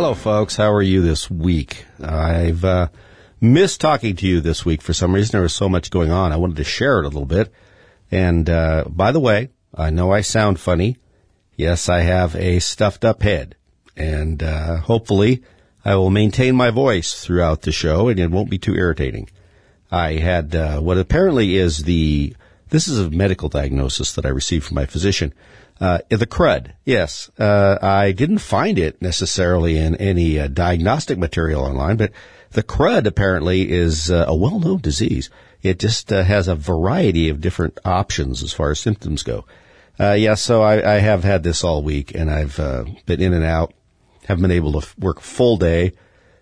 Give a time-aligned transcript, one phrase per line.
[0.00, 0.56] Hello, folks.
[0.56, 1.84] How are you this week?
[2.02, 2.88] I've uh,
[3.38, 5.32] missed talking to you this week for some reason.
[5.32, 6.32] There was so much going on.
[6.32, 7.52] I wanted to share it a little bit.
[8.10, 10.96] And uh, by the way, I know I sound funny.
[11.54, 13.56] Yes, I have a stuffed up head.
[13.94, 15.42] And uh, hopefully,
[15.84, 19.28] I will maintain my voice throughout the show and it won't be too irritating.
[19.92, 22.34] I had uh, what apparently is the
[22.70, 25.34] this is a medical diagnosis that I received from my physician.
[25.80, 27.30] Uh, the crud, yes.
[27.38, 32.12] Uh, I didn't find it necessarily in any uh, diagnostic material online, but
[32.50, 35.30] the crud apparently is uh, a well-known disease.
[35.62, 39.46] It just uh, has a variety of different options as far as symptoms go.
[39.98, 42.56] Uh, yeah, so I, I, have had this all week, and I've
[43.06, 43.74] been in and out.
[44.26, 45.92] Haven't been able to work full day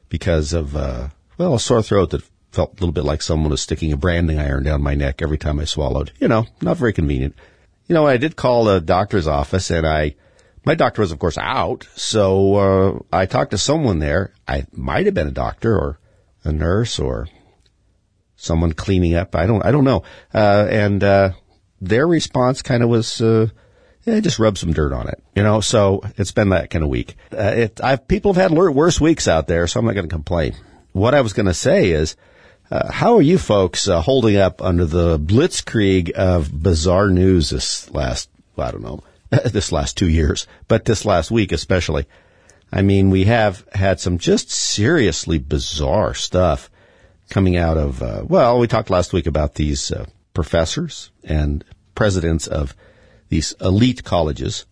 [0.08, 3.60] because of uh well a sore throat that felt a little bit like someone was
[3.60, 6.12] sticking a branding iron down my neck every time I swallowed.
[6.20, 7.34] You know, not very convenient.
[7.88, 10.14] You know, I did call the doctor's office and I,
[10.64, 11.88] my doctor was of course out.
[11.96, 14.32] So, uh, I talked to someone there.
[14.46, 15.98] I might have been a doctor or
[16.44, 17.28] a nurse or
[18.36, 19.34] someone cleaning up.
[19.34, 20.04] I don't, I don't know.
[20.32, 21.30] Uh, and, uh,
[21.80, 23.46] their response kind of was, uh,
[24.04, 25.60] yeah, just rub some dirt on it, you know.
[25.60, 27.14] So it's been that kind of week.
[27.32, 30.14] Uh, it, I've people have had worse weeks out there, so I'm not going to
[30.14, 30.54] complain.
[30.92, 32.16] What I was going to say is,
[32.70, 37.90] uh, how are you folks uh, holding up under the blitzkrieg of bizarre news this
[37.90, 42.06] last, I don't know, this last two years, but this last week especially?
[42.70, 46.70] I mean, we have had some just seriously bizarre stuff
[47.30, 52.46] coming out of, uh, well, we talked last week about these uh, professors and presidents
[52.46, 52.76] of
[53.30, 54.66] these elite colleges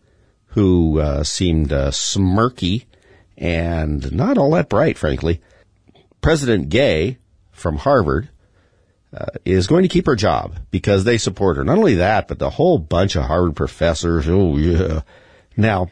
[0.48, 2.84] who uh, seemed uh, smirky
[3.36, 5.40] and not all that bright, frankly.
[6.20, 7.18] President Gay,
[7.56, 8.28] from Harvard
[9.16, 11.64] uh, is going to keep her job because they support her.
[11.64, 14.28] Not only that, but the whole bunch of Harvard professors.
[14.28, 15.00] Oh yeah.
[15.56, 15.90] Now,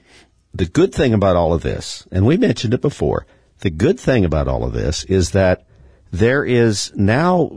[0.52, 3.26] the good thing about all of this, and we mentioned it before,
[3.60, 5.66] the good thing about all of this is that
[6.12, 7.50] there is now,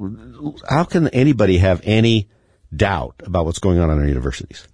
[0.67, 2.29] how can anybody have any
[2.75, 4.67] doubt about what's going on in our universities?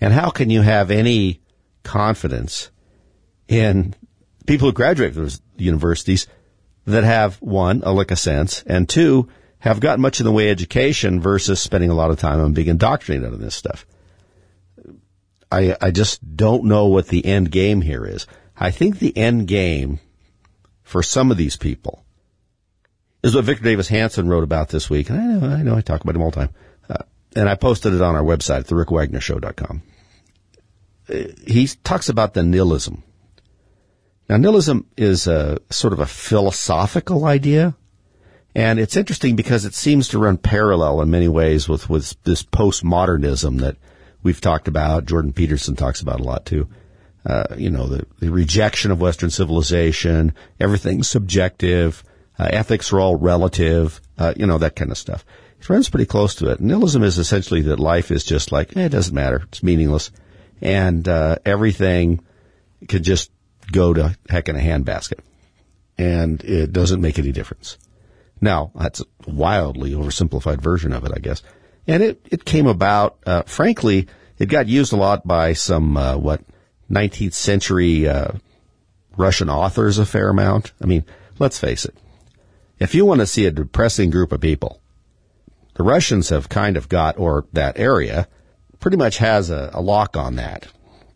[0.00, 1.40] And how can you have any
[1.82, 2.70] confidence
[3.48, 3.94] in
[4.46, 6.26] people who graduate from those universities
[6.86, 9.28] that have one, a lick of sense, and two,
[9.58, 12.52] have gotten much in the way of education versus spending a lot of time on
[12.52, 13.86] being indoctrinated on this stuff.
[15.50, 18.26] I, I just don't know what the end game here is.
[18.56, 20.00] I think the end game
[20.82, 22.04] for some of these people
[23.22, 25.08] is what Victor Davis Hanson wrote about this week.
[25.08, 26.54] And I know, I know, I talk about him all the time.
[26.90, 29.82] Uh, and I posted it on our website at therickwagnershow.com.
[31.08, 31.14] Uh,
[31.46, 33.02] he talks about the nihilism
[34.28, 37.76] now, nihilism is a sort of a philosophical idea.
[38.54, 42.42] And it's interesting because it seems to run parallel in many ways with, with this
[42.42, 43.76] postmodernism that
[44.22, 45.06] we've talked about.
[45.06, 46.68] Jordan Peterson talks about a lot too.
[47.26, 52.04] Uh, you know, the, the, rejection of Western civilization, everything's subjective,
[52.38, 55.24] uh, ethics are all relative, uh, you know, that kind of stuff.
[55.58, 56.60] It runs pretty close to it.
[56.60, 59.42] Nihilism is essentially that life is just like, eh, it doesn't matter.
[59.48, 60.10] It's meaningless.
[60.60, 62.20] And, uh, everything
[62.88, 63.30] could just
[63.72, 65.20] go to heck in a handbasket.
[65.96, 67.78] And it doesn't make any difference.
[68.40, 71.42] Now, that's a wildly oversimplified version of it, I guess.
[71.86, 74.08] And it, it came about, uh, frankly,
[74.38, 76.42] it got used a lot by some, uh, what,
[76.90, 78.32] 19th century, uh,
[79.16, 80.72] Russian authors a fair amount.
[80.82, 81.04] I mean,
[81.38, 81.96] let's face it.
[82.78, 84.80] If you want to see a depressing group of people,
[85.74, 88.28] the Russians have kind of got, or that area,
[88.80, 90.66] pretty much has a, a lock on that.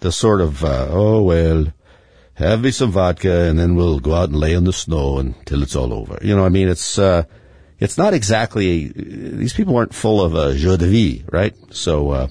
[0.01, 1.73] The sort of, uh, oh well,
[2.39, 5.63] have me some vodka and then we'll go out and lay in the snow until
[5.63, 6.19] it's all over.
[6.23, 7.25] You know, I mean, it's, uh,
[7.81, 11.55] it's not exactly, these people aren't full of uh, jeu de vie, right?
[11.71, 12.29] So, uh,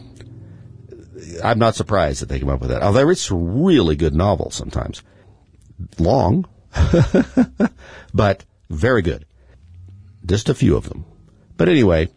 [1.44, 2.84] I'm not surprised that they come up with that.
[2.84, 5.03] Although it's a really good novel sometimes.
[6.00, 6.45] Long,
[8.13, 9.25] but very good.
[10.25, 11.06] Just a few of them.
[11.57, 12.10] But anyway,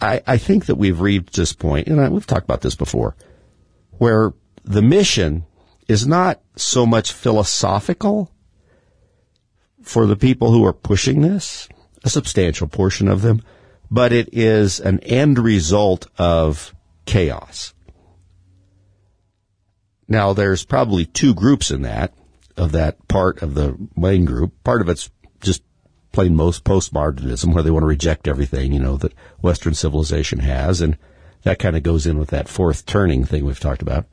[0.00, 3.16] I, I think that we've reached this point, and we've talked about this before,
[3.98, 4.32] where
[4.64, 5.44] the mission
[5.88, 8.32] is not so much philosophical
[9.82, 11.68] for the people who are pushing this,
[12.02, 13.42] a substantial portion of them,
[13.90, 16.74] but it is an end result of
[17.04, 17.72] chaos.
[20.08, 22.12] Now, there's probably two groups in that,
[22.56, 24.52] of that part of the main group.
[24.64, 25.10] Part of it's
[25.40, 25.62] just
[26.12, 30.80] plain most postmodernism, where they want to reject everything, you know, that Western civilization has,
[30.80, 30.96] and
[31.42, 34.06] that kind of goes in with that fourth turning thing we've talked about.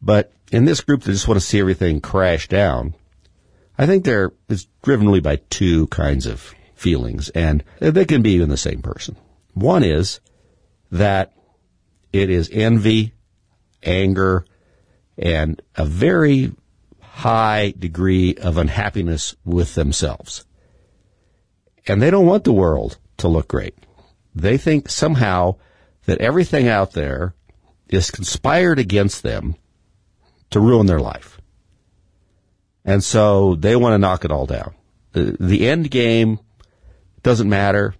[0.00, 2.94] But in this group that just want to see everything crash down,
[3.76, 8.40] I think they're it's driven really by two kinds of feelings, and they can be
[8.40, 9.16] in the same person.
[9.54, 10.20] One is
[10.90, 11.32] that
[12.12, 13.12] it is envy,
[13.82, 14.44] anger,
[15.16, 16.52] and a very
[17.00, 20.44] high degree of unhappiness with themselves.
[21.86, 23.74] And they don't want the world to look great.
[24.34, 25.56] They think somehow
[26.06, 27.34] that everything out there
[27.88, 29.56] is conspired against them
[30.50, 31.40] to ruin their life.
[32.84, 34.74] And so they want to knock it all down.
[35.12, 36.38] The, the end game
[37.22, 37.94] doesn't matter.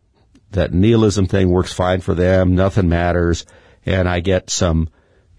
[0.52, 2.54] That nihilism thing works fine for them.
[2.54, 3.44] Nothing matters.
[3.84, 4.88] And I get some,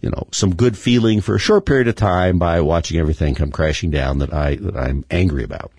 [0.02, 3.52] you know, some good feeling for a short period of time by watching everything come
[3.52, 5.72] crashing down that I, that I'm angry about.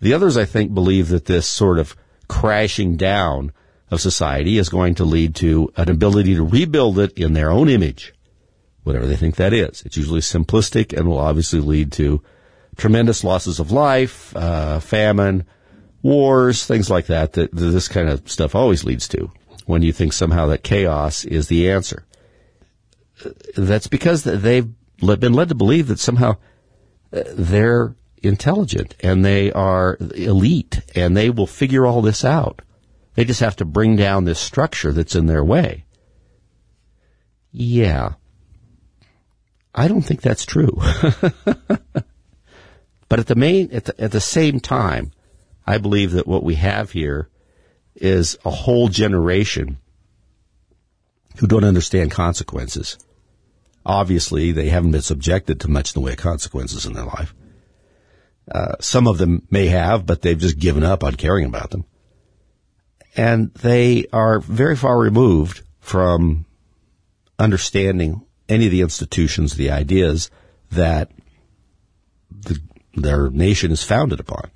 [0.00, 1.96] The others, I think, believe that this sort of
[2.28, 3.52] crashing down
[3.90, 7.68] of society is going to lead to an ability to rebuild it in their own
[7.68, 8.12] image,
[8.86, 9.82] whatever they think that is.
[9.84, 12.22] It's usually simplistic and will obviously lead to
[12.76, 15.44] tremendous losses of life, uh, famine,
[16.02, 19.32] wars, things like that, that this kind of stuff always leads to
[19.64, 22.06] when you think somehow that chaos is the answer.
[23.56, 24.68] That's because they've
[25.00, 26.36] been led to believe that somehow
[27.12, 32.62] uh, they're intelligent and they are elite and they will figure all this out.
[33.16, 35.86] They just have to bring down this structure that's in their way.
[37.50, 38.12] Yeah.
[39.76, 40.72] I don't think that's true.
[43.08, 45.12] but at the main, at the, at the same time,
[45.66, 47.28] I believe that what we have here
[47.94, 49.78] is a whole generation
[51.38, 52.98] who don't understand consequences.
[53.84, 57.34] Obviously, they haven't been subjected to much in the way of consequences in their life.
[58.50, 61.84] Uh, some of them may have, but they've just given up on caring about them.
[63.16, 66.46] And they are very far removed from
[67.38, 70.30] understanding any of the institutions, the ideas
[70.70, 71.10] that
[72.30, 72.60] the,
[72.94, 74.50] their nation is founded upon,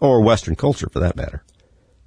[0.00, 1.44] or Western culture for that matter.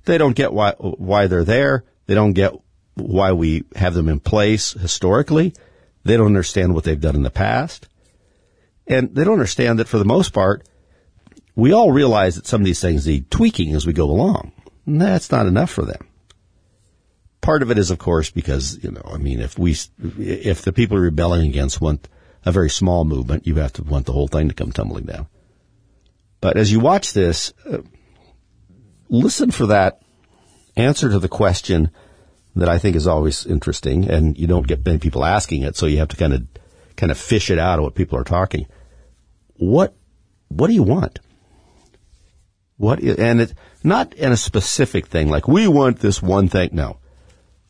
[0.06, 1.84] They don't get why, why they're there.
[2.08, 2.54] They don't get
[2.96, 5.54] why we have them in place historically.
[6.04, 7.88] They don't understand what they've done in the past.
[8.88, 10.68] And they don't understand that for the most part,
[11.56, 14.52] we all realize that some of these things need tweaking as we go along.
[14.86, 16.08] And that's not enough for them.
[17.50, 19.76] Part of it is, of course, because, you know, I mean, if we,
[20.20, 22.08] if the people rebelling against want
[22.46, 25.26] a very small movement, you have to want the whole thing to come tumbling down.
[26.42, 27.80] But as you watch this, uh,
[29.10, 30.00] listen for that
[30.76, 31.90] answer to the question
[32.56, 35.88] that I think is always interesting, and you don't get many people asking it, so
[35.88, 36.48] you have to kind of
[36.98, 38.68] kind of fish it out of what people are talking.
[39.56, 39.96] What
[40.50, 41.18] what do you want?
[42.78, 46.70] What and it not in a specific thing like we want this one thing.
[46.74, 47.00] No,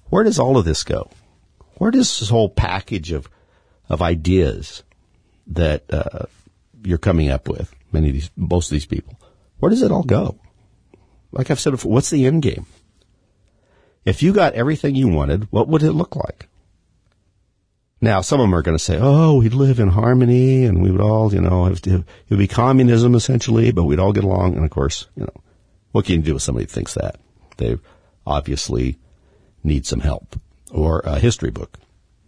[0.09, 1.09] where does all of this go?
[1.75, 3.29] Where does this whole package of
[3.87, 4.83] of ideas
[5.47, 6.25] that uh,
[6.83, 7.73] you're coming up with?
[7.91, 9.19] Many of these, most of these people,
[9.59, 10.39] where does it all go?
[11.31, 12.65] Like I've said before, what's the end game?
[14.05, 16.47] If you got everything you wanted, what would it look like?
[18.01, 20.89] Now, some of them are going to say, oh, we'd live in harmony and we
[20.89, 24.23] would all, you know, have to, it would be communism essentially, but we'd all get
[24.23, 24.55] along.
[24.55, 25.43] And of course, you know,
[25.91, 27.19] what can you do with somebody thinks that?
[27.57, 27.81] They've
[28.25, 28.97] obviously
[29.63, 30.39] need some help
[30.71, 31.77] or a history book.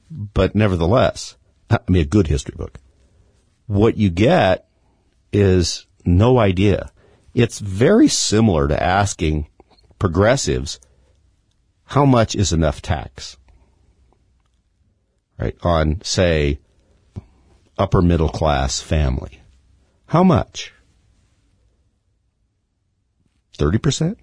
[0.10, 1.38] But nevertheless,
[1.70, 2.80] I mean, a good history book.
[3.68, 4.68] What you get
[5.32, 6.92] is no idea.
[7.34, 9.48] It's very similar to asking
[10.00, 10.80] progressives,
[11.86, 13.38] how much is enough tax?
[15.42, 16.60] right, on, say,
[17.78, 19.42] upper middle class family.
[20.08, 20.72] How much?
[23.58, 24.18] 30%?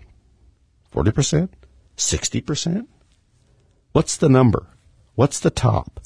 [0.95, 1.49] 40%?
[1.97, 2.87] 60%?
[3.99, 4.65] What's the number?
[5.17, 5.99] What's the top?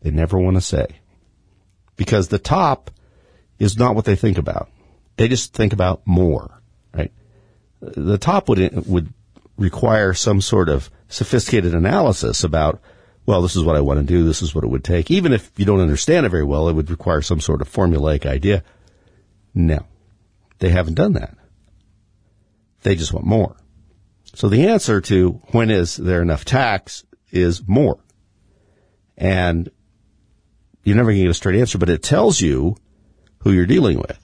[0.00, 1.00] They never want to say.
[1.96, 2.92] Because the top
[3.58, 4.70] is not what they think about.
[5.16, 6.62] They just think about more,
[6.94, 7.10] right?
[7.80, 9.12] The top would, would
[9.56, 12.80] require some sort of sophisticated analysis about
[13.26, 14.24] well, this is what I want to do.
[14.24, 15.10] This is what it would take.
[15.10, 18.24] Even if you don't understand it very well, it would require some sort of formulaic
[18.24, 18.62] idea.
[19.52, 19.84] No,
[20.60, 21.36] they haven't done that.
[22.84, 23.56] They just want more.
[24.38, 27.02] So the answer to when is there enough tax
[27.32, 27.98] is more.
[29.16, 29.68] And
[30.84, 32.76] you're never going to get a straight answer, but it tells you
[33.38, 34.16] who you're dealing with.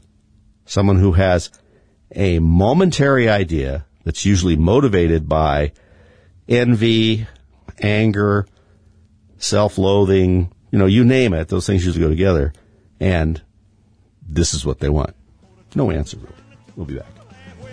[0.66, 1.50] Someone who has
[2.14, 5.72] a momentary idea that's usually motivated by
[6.48, 7.26] envy,
[7.80, 8.46] anger,
[9.38, 11.48] self-loathing, you know, you name it.
[11.48, 12.52] Those things usually go together.
[13.00, 13.42] And
[14.22, 15.16] this is what they want.
[15.74, 16.36] No answer, really.
[16.76, 17.13] We'll be back.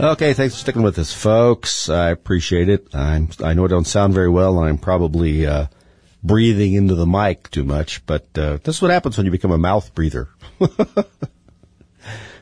[0.02, 1.88] Okay, thanks for sticking with us, folks.
[1.88, 2.88] I appreciate it.
[2.96, 5.68] I'm, I know I don't sound very well, and I'm probably uh,
[6.24, 9.52] breathing into the mic too much, but uh, this is what happens when you become
[9.52, 10.30] a mouth breather.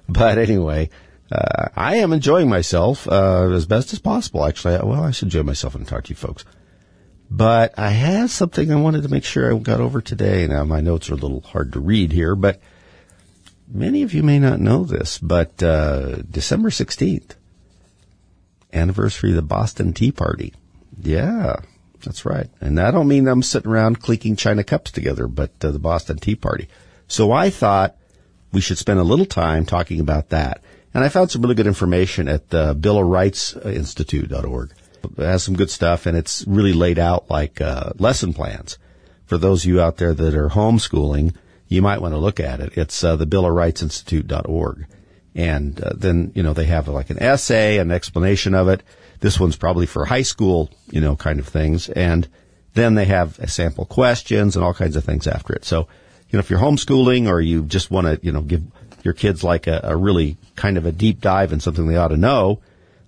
[0.07, 0.89] but anyway,
[1.33, 4.45] uh, I am enjoying myself uh, as best as possible.
[4.45, 6.45] Actually, well, I should enjoy myself and talk to you folks.
[7.29, 10.47] But I have something I wanted to make sure I got over today.
[10.47, 12.61] Now my notes are a little hard to read here, but
[13.67, 17.35] many of you may not know this, but uh, December 16th,
[18.73, 20.53] anniversary of the Boston Tea Party.
[21.01, 21.57] Yeah,
[22.03, 22.49] that's right.
[22.61, 26.17] And I don't mean them sitting around clinking china cups together, but uh, the Boston
[26.17, 26.67] Tea Party.
[27.07, 27.95] So I thought
[28.51, 30.61] we should spend a little time talking about that.
[30.93, 34.71] And I found some really good information at the Bill of Rights Institute.org.
[35.03, 38.77] It has some good stuff and it's really laid out like uh, lesson plans.
[39.25, 41.35] For those of you out there that are homeschooling,
[41.67, 42.73] you might want to look at it.
[42.75, 44.87] It's uh, the Bill of Rights Institute.org.
[45.35, 48.83] And uh, then, you know, they have like an essay, an explanation of it.
[49.19, 51.89] This one's probably for high school, you know, kind of things.
[51.89, 52.27] And
[52.73, 55.65] then they have sample questions and all kinds of things after it.
[55.65, 55.87] So,
[56.29, 58.63] you know, if you're homeschooling or you just want to, you know, give
[59.03, 62.09] your kids like a, a, really kind of a deep dive in something they ought
[62.09, 62.59] to know,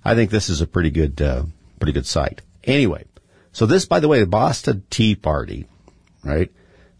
[0.03, 1.43] I think this is a pretty good, uh,
[1.79, 2.41] pretty good site.
[2.63, 3.05] Anyway,
[3.51, 5.67] so this, by the way, the Boston Tea Party,
[6.23, 6.51] right?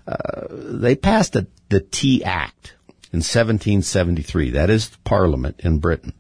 [0.08, 2.76] Uh, they passed a, the Tea Act
[3.14, 4.52] in 1773.
[4.52, 6.14] That is Parliament in Britain.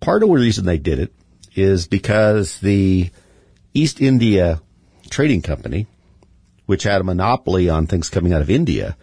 [0.00, 1.14] Part of the reason they did it
[1.54, 3.10] is because the
[3.72, 4.60] East India
[5.10, 5.86] Trading Company,
[6.66, 8.96] which had a monopoly on things coming out of India,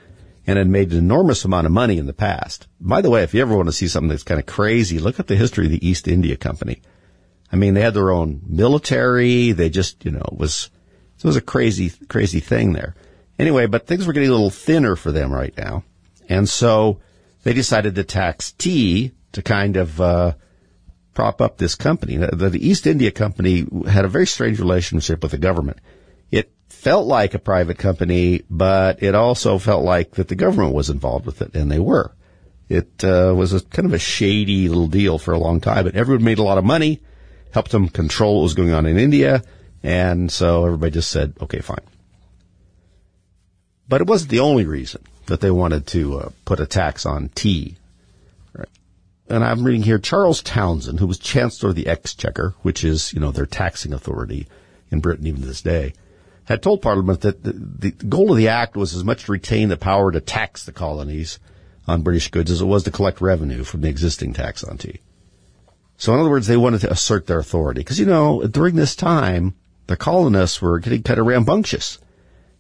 [0.48, 2.68] and had made an enormous amount of money in the past.
[2.80, 5.20] By the way, if you ever want to see something that's kind of crazy, look
[5.20, 6.82] at the history of the East India Company.
[7.52, 9.52] I mean, they had their own military.
[9.52, 10.72] They just, you know, it was,
[11.18, 12.96] it was a crazy, crazy thing there.
[13.38, 15.84] Anyway, but things were getting a little thinner for them right now.
[16.32, 17.02] And so
[17.44, 20.34] they decided to tax tea to kind of, uh,
[21.14, 22.16] prop up this company.
[22.16, 25.80] The, the East India Company had a very strange relationship with the government.
[26.32, 30.90] It felt like a private company, but it also felt like that the government was
[30.90, 32.16] involved with it, and they were.
[32.70, 35.96] It uh, was a kind of a shady little deal for a long time, but
[35.96, 37.02] everyone made a lot of money,
[37.54, 39.44] helped them control what was going on in India,
[39.84, 41.86] and so everybody just said, okay, fine.
[43.90, 47.30] But it wasn't the only reason that they wanted to uh, put a tax on
[47.36, 47.78] tea.
[48.54, 48.68] Right.
[49.30, 53.20] And I'm reading here Charles Townshend, who was Chancellor of the Exchequer, which is, you
[53.20, 54.48] know, their taxing authority
[54.90, 55.94] in Britain even to this day
[56.46, 59.70] had told Parliament that the, the goal of the act was as much to retain
[59.70, 61.40] the power to tax the colonies
[61.88, 65.00] on British goods as it was to collect revenue from the existing tax on tea.
[65.98, 67.82] So in other words, they wanted to assert their authority.
[67.82, 69.56] Because, you know, during this time,
[69.88, 72.00] the colonists were getting kind of rambunctious.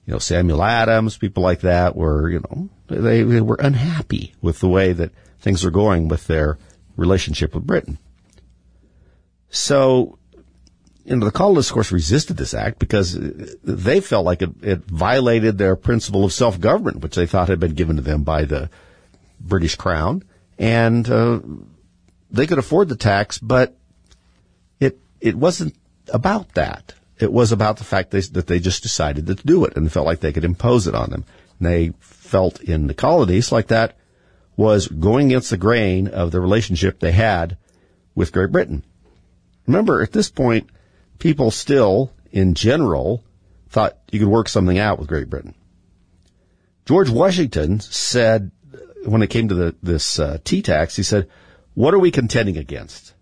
[0.05, 4.59] You know, Samuel Adams, people like that were, you know, they, they were unhappy with
[4.59, 6.57] the way that things were going with their
[6.97, 7.97] relationship with Britain.
[9.49, 10.17] So
[11.05, 14.85] you know, the colonists, of course, resisted this act because they felt like it, it
[14.85, 18.69] violated their principle of self-government, which they thought had been given to them by the
[19.39, 20.23] British Crown.
[20.59, 21.39] And uh,
[22.29, 23.75] they could afford the tax, but
[24.79, 25.75] it it wasn't
[26.13, 26.93] about that.
[27.21, 30.07] It was about the fact they, that they just decided to do it and felt
[30.07, 31.25] like they could impose it on them.
[31.59, 33.97] And they felt in the colonies like that
[34.57, 37.57] was going against the grain of the relationship they had
[38.15, 38.83] with Great Britain.
[39.67, 40.69] Remember, at this point,
[41.19, 43.23] people still, in general,
[43.69, 45.53] thought you could work something out with Great Britain.
[46.85, 48.51] George Washington said,
[49.05, 51.29] when it came to the, this uh, tea tax, he said,
[51.73, 53.13] what are we contending against?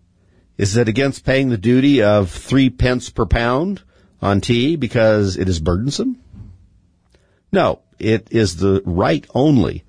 [0.57, 3.81] Is it against paying the duty of three pence per pound
[4.21, 6.17] on tea because it is burdensome?
[7.51, 9.83] No, it is the right only.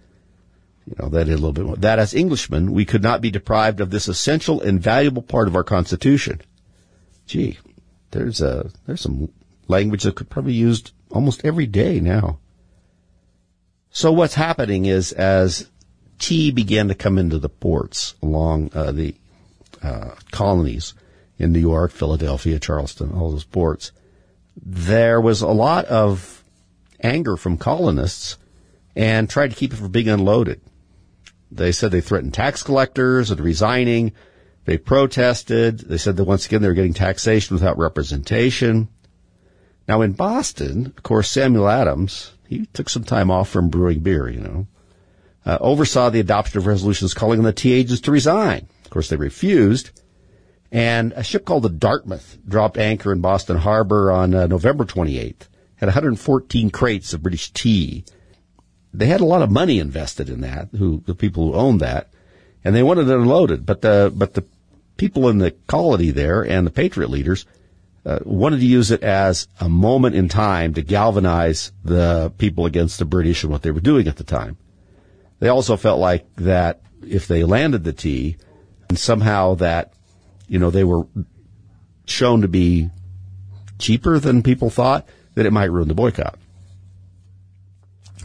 [0.87, 1.77] You know, that is a little bit more.
[1.77, 5.55] That as Englishmen, we could not be deprived of this essential and valuable part of
[5.55, 6.41] our Constitution.
[7.27, 7.59] Gee,
[8.11, 9.31] there's a there's some
[9.69, 12.39] language that could probably be used almost every day now.
[13.91, 15.69] So what's happening is as
[16.19, 19.15] tea began to come into the ports along uh, the
[19.83, 20.95] uh, colonies
[21.39, 23.93] in New York, Philadelphia, Charleston, all those ports,
[24.63, 26.45] there was a lot of
[27.01, 28.39] anger from colonists
[28.95, 30.61] and tried to keep it from being unloaded.
[31.51, 34.13] They said they threatened tax collectors and resigning.
[34.67, 35.81] They protested.
[35.81, 38.89] They said that once again they were getting taxation without representation.
[39.89, 44.29] Now in Boston, of course, Samuel Adams, he took some time off from brewing beer,
[44.29, 44.67] you know,
[45.45, 48.69] uh, oversaw the adoption of resolutions calling on the tea agents to resign.
[48.85, 49.91] Of course, they refused.
[50.73, 55.49] And a ship called the Dartmouth dropped anchor in Boston Harbor on uh, November 28th.
[55.77, 58.05] Had 114 crates of British tea.
[58.93, 62.11] They had a lot of money invested in that, who, the people who owned that
[62.65, 63.67] and they wanted it unloaded.
[63.67, 64.45] But the but the
[64.97, 67.47] people in the colony there and the patriot leaders
[68.05, 72.99] uh, wanted to use it as a moment in time to galvanize the people against
[72.99, 74.57] the British and what they were doing at the time.
[75.39, 78.37] They also felt like that if they landed the tea,
[78.89, 79.95] and somehow that
[80.51, 81.07] you know they were
[82.05, 82.91] shown to be
[83.79, 86.39] cheaper than people thought, that it might ruin the boycott.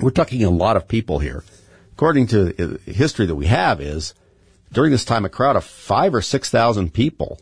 [0.02, 1.46] We're talking a lot of people here
[1.96, 4.14] according to history that we have, is
[4.74, 7.40] during this time a crowd of five or six thousand people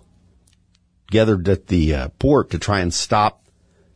[1.09, 3.43] gathered at the uh, port to try and stop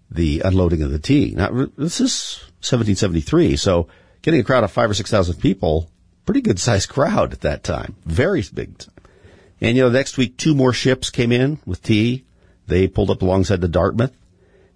[0.10, 1.34] the unloading of the tea.
[1.36, 3.88] Now this is 1773, so
[4.24, 5.92] getting a crowd of five or six thousand people,
[6.26, 8.84] pretty good sized crowd at that time, very big.
[9.60, 12.26] And you know, next week two more ships came in with tea.
[12.68, 14.16] They pulled up alongside the Dartmouth,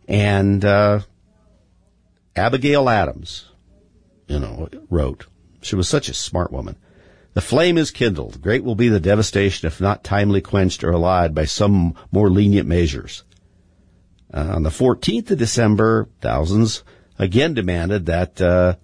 [0.07, 1.01] and uh,
[2.35, 3.49] Abigail Adams,
[4.27, 5.25] you know, wrote.
[5.61, 6.77] She was such a smart woman.
[7.33, 8.41] The flame is kindled.
[8.41, 12.67] Great will be the devastation if not timely quenched or allayed by some more lenient
[12.67, 13.23] measures.
[14.33, 16.83] Uh, on the 14th of December, thousands
[17.19, 18.75] again demanded that uh,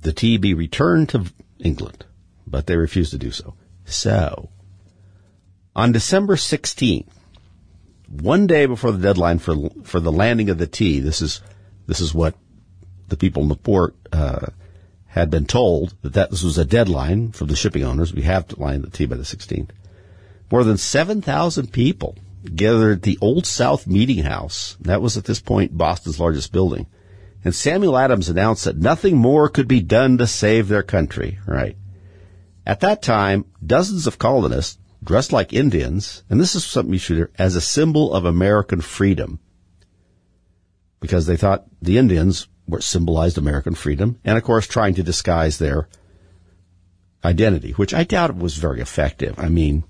[0.00, 1.24] the tea be returned to
[1.58, 2.04] England,
[2.46, 3.54] but they refused to do so.
[3.84, 4.50] So,
[5.74, 7.06] on December 16th,
[8.08, 11.40] one day before the deadline for for the landing of the tea, this is
[11.86, 12.34] this is what
[13.08, 14.46] the people in the port uh,
[15.06, 18.14] had been told that, that this was a deadline from the shipping owners.
[18.14, 19.70] We have to land the tea by the 16th.
[20.50, 22.16] More than 7,000 people
[22.54, 24.76] gathered at the Old South Meeting House.
[24.80, 26.86] That was at this point Boston's largest building.
[27.44, 31.38] And Samuel Adams announced that nothing more could be done to save their country.
[31.46, 31.76] Right.
[32.66, 37.30] At that time, dozens of colonists dressed like Indians, and this is something you should
[37.38, 39.40] as a symbol of American freedom.
[41.00, 45.58] Because they thought the Indians were symbolized American freedom, and of course trying to disguise
[45.58, 45.88] their
[47.24, 49.38] identity, which I doubt was very effective.
[49.38, 49.84] I mean,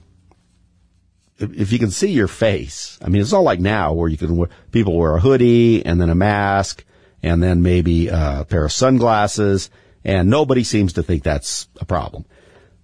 [1.39, 4.37] if you can see your face, I mean, it's all like now where you can,
[4.37, 6.85] wear, people wear a hoodie and then a mask
[7.23, 9.71] and then maybe uh, a pair of sunglasses
[10.05, 12.25] and nobody seems to think that's a problem.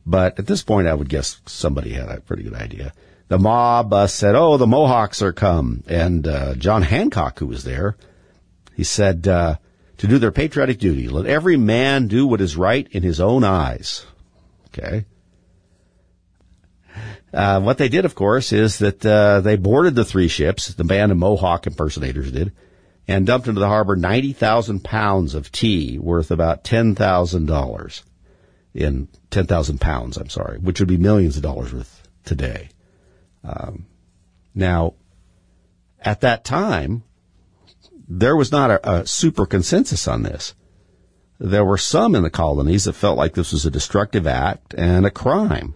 [0.08, 2.94] But at this point, I would guess somebody had a pretty good idea.
[3.28, 7.62] The mob uh, said, "Oh, the Mohawks are come," and uh, John Hancock, who was
[7.62, 7.94] there,
[8.74, 9.56] he said, uh,
[9.98, 13.44] "To do their patriotic duty, let every man do what is right in his own
[13.44, 14.06] eyes."
[14.68, 15.04] Okay.
[17.34, 20.68] Uh, what they did, of course, is that uh, they boarded the three ships.
[20.68, 22.52] The band of Mohawk impersonators did,
[23.06, 28.04] and dumped into the harbor ninety thousand pounds of tea worth about ten thousand dollars
[28.78, 32.68] in 10,000 pounds, I'm sorry, which would be millions of dollars worth today.
[33.42, 33.86] Um,
[34.54, 34.94] now,
[36.00, 37.02] at that time,
[38.08, 40.54] there was not a, a, super consensus on this.
[41.40, 45.04] There were some in the colonies that felt like this was a destructive act and
[45.04, 45.74] a crime.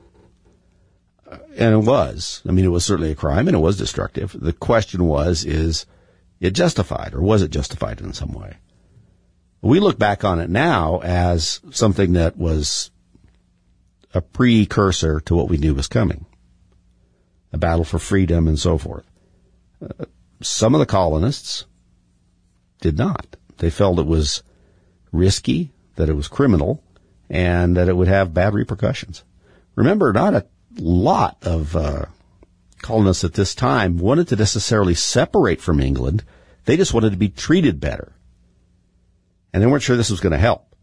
[1.57, 2.43] And it was.
[2.49, 4.37] I mean, it was certainly a crime and it was destructive.
[4.39, 5.87] The question was, is
[6.41, 8.59] it justified or was it justified in some way?
[9.61, 12.92] We look back on it now as something that was
[14.15, 16.27] a precursor to what we knew was coming.
[17.53, 19.05] A battle for freedom and so forth.
[19.83, 20.05] Uh,
[20.41, 21.67] some of the colonists
[22.81, 23.37] did not.
[23.59, 24.43] They felt it was
[25.13, 26.83] risky, that it was criminal,
[27.31, 29.25] and that it would have bad repercussions.
[29.75, 30.47] Remember, not a
[30.79, 32.07] lot of uh,
[32.81, 36.25] colonists at this time wanted to necessarily separate from England.
[36.65, 38.13] They just wanted to be treated better.
[39.53, 40.75] And they weren't sure this was going to help.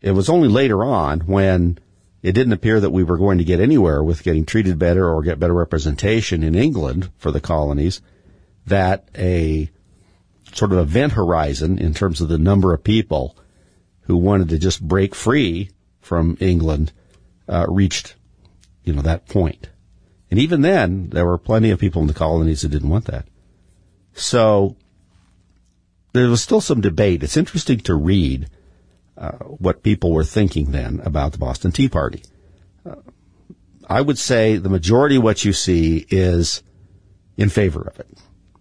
[0.00, 1.78] It was only later on when
[2.22, 5.22] it didn't appear that we were going to get anywhere with getting treated better or
[5.22, 8.00] get better representation in England for the colonies
[8.66, 9.70] that a
[10.52, 13.36] sort of event horizon in terms of the number of people
[14.02, 16.92] who wanted to just break free from England
[17.48, 18.16] uh, reached,
[18.82, 19.68] you know, that point.
[20.30, 23.26] And even then, there were plenty of people in the colonies that didn't want that.
[24.14, 24.76] So
[26.12, 27.22] there was still some debate.
[27.22, 28.48] It's interesting to read
[29.18, 32.22] uh, what people were thinking then about the Boston Tea Party.
[32.88, 32.96] Uh,
[33.88, 36.62] I would say the majority of what you see is
[37.36, 38.08] in favor of it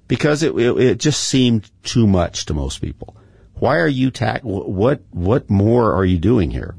[0.07, 3.15] because it, it, it just seemed too much to most people.
[3.55, 6.75] Why are you ta- what what more are you doing here?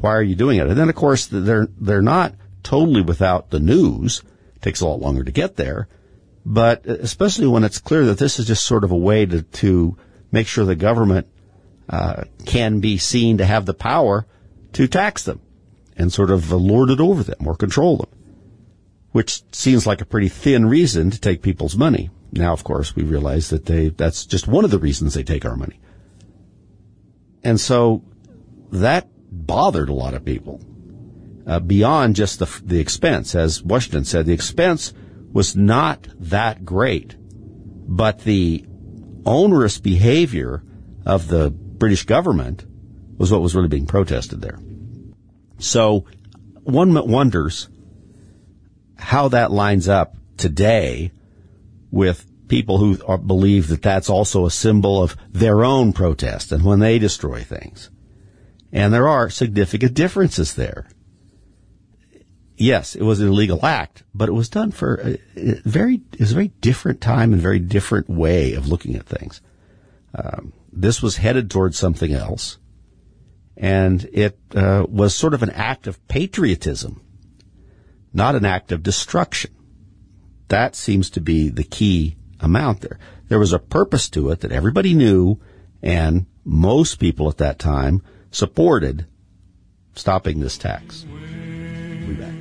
[0.00, 0.66] Why are you doing it?
[0.66, 4.22] And then of course they're they're not totally without the news.
[4.56, 5.88] It takes a lot longer to get there,
[6.44, 9.96] but especially when it's clear that this is just sort of a way to to
[10.32, 11.28] make sure the government
[11.88, 14.26] uh, can be seen to have the power
[14.72, 15.40] to tax them
[15.96, 18.08] and sort of lord it over them or control them,
[19.12, 22.10] which seems like a pretty thin reason to take people's money.
[22.32, 25.44] Now, of course, we realize that they, that's just one of the reasons they take
[25.44, 25.78] our money.
[27.44, 28.02] And so
[28.72, 30.60] that bothered a lot of people.
[31.46, 34.94] Uh, beyond just the, the expense, as Washington said, the expense
[35.32, 37.16] was not that great,
[37.86, 38.64] but the
[39.26, 40.62] onerous behavior
[41.04, 42.64] of the British government
[43.18, 44.58] was what was really being protested there.
[45.58, 46.06] So
[46.62, 47.68] one wonders
[48.96, 51.12] how that lines up today
[51.90, 56.64] with people who are, believe that that's also a symbol of their own protest and
[56.64, 57.90] when they destroy things.
[58.72, 60.88] And there are significant differences there.
[62.56, 66.20] Yes, it was an illegal act, but it was done for a, a very, it
[66.20, 69.40] was a very different time and very different way of looking at things.
[70.14, 72.58] Um, this was headed towards something else,
[73.56, 77.00] and it uh, was sort of an act of patriotism,
[78.12, 79.52] not an act of destruction.
[80.48, 82.98] That seems to be the key amount there.
[83.28, 85.40] There was a purpose to it that everybody knew,
[85.82, 89.06] and most people at that time supported
[89.94, 91.06] stopping this tax.
[91.08, 92.34] We'll back.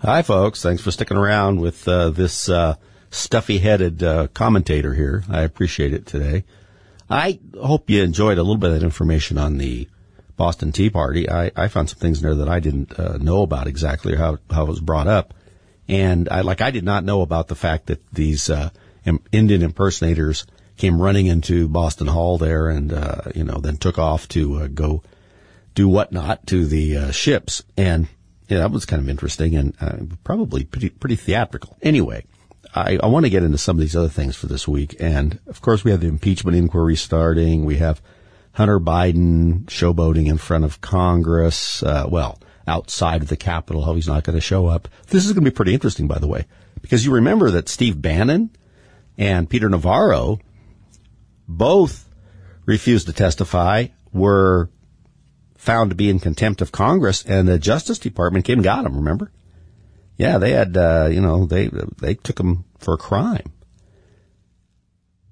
[0.00, 0.62] Hi, folks.
[0.62, 2.74] Thanks for sticking around with uh, this uh,
[3.10, 5.22] stuffy-headed uh, commentator here.
[5.30, 6.44] I appreciate it today.
[7.12, 9.88] I hope you enjoyed a little bit of that information on the
[10.36, 11.28] Boston Tea Party.
[11.28, 14.38] I, I found some things in there that I didn't uh, know about exactly how
[14.50, 15.34] how it was brought up,
[15.88, 18.70] and I like I did not know about the fact that these uh,
[19.30, 20.46] Indian impersonators
[20.76, 24.66] came running into Boston Hall there, and uh, you know then took off to uh,
[24.68, 25.02] go
[25.74, 28.08] do whatnot to the uh, ships, and
[28.48, 31.76] yeah, that was kind of interesting and uh, probably pretty pretty theatrical.
[31.82, 32.24] Anyway,
[32.74, 34.96] I, I want to get into some of these other things for this week.
[34.98, 37.64] And of course, we have the impeachment inquiry starting.
[37.64, 38.00] We have
[38.52, 41.82] Hunter Biden showboating in front of Congress.
[41.82, 44.88] Uh, well, outside of the Capitol, how he's not going to show up.
[45.08, 46.46] This is going to be pretty interesting, by the way,
[46.80, 48.50] because you remember that Steve Bannon
[49.18, 50.38] and Peter Navarro
[51.48, 52.08] both
[52.64, 54.70] refused to testify, were
[55.56, 58.96] found to be in contempt of Congress, and the Justice Department came and got them.
[58.96, 59.30] Remember?
[60.16, 61.70] Yeah, they had, uh, you know, they,
[62.00, 63.52] they took him for a crime.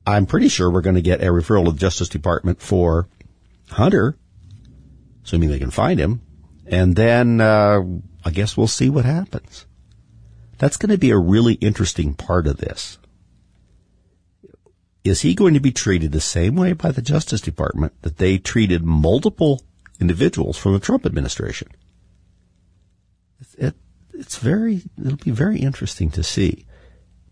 [0.06, 3.08] I'm pretty sure we're going to get a referral to the Justice Department for
[3.70, 4.16] Hunter,
[5.24, 6.22] assuming they can find him.
[6.66, 7.82] And then, uh,
[8.24, 9.66] I guess we'll see what happens.
[10.58, 12.98] That's going to be a really interesting part of this.
[15.04, 18.36] Is he going to be treated the same way by the Justice Department that they
[18.36, 19.62] treated multiple
[20.00, 21.68] individuals from the Trump administration?
[24.20, 26.66] It, it's very, it'll be very interesting to see.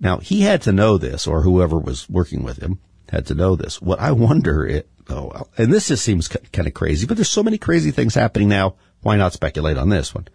[0.01, 3.57] Now, he had to know this, or whoever was working with him had to know
[3.57, 3.81] this.
[3.81, 7.59] What I wonder, oh, and this just seems kind of crazy, but there's so many
[7.59, 8.77] crazy things happening now.
[9.01, 10.29] Why not speculate on this one?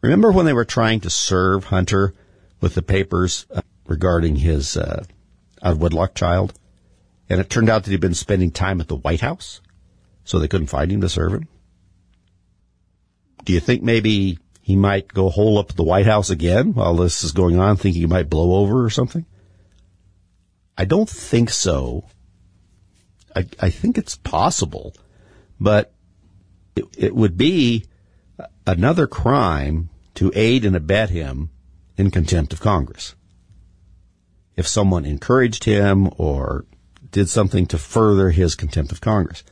[0.00, 2.14] Remember when they were trying to serve Hunter
[2.60, 5.04] with the papers uh, regarding his uh,
[5.62, 6.54] out of wedlock child,
[7.28, 9.60] and it turned out that he'd been spending time at the White House,
[10.24, 11.48] so they couldn't find him to serve him?
[13.44, 17.24] Do you think maybe he might go hole up the White House again while this
[17.24, 19.24] is going on, thinking he might blow over or something?
[20.76, 22.04] I don't think so.
[23.34, 24.94] I, I think it's possible,
[25.58, 25.94] but
[26.76, 27.86] it, it would be
[28.66, 31.48] another crime to aid and abet him
[31.96, 33.14] in contempt of Congress.
[34.54, 36.66] If someone encouraged him or
[37.10, 39.42] did something to further his contempt of Congress.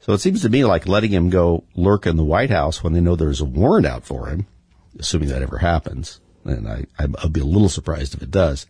[0.00, 2.92] So it seems to me like letting him go lurk in the White House when
[2.92, 4.46] they know there's a warrant out for him,
[4.98, 8.66] assuming that ever happens, and I, I'll be a little surprised if it does,